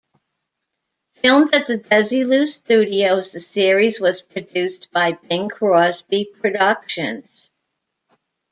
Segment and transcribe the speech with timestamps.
[1.11, 7.51] Filmed at the Desilu Studios, the series was produced by Bing Crosby Productions.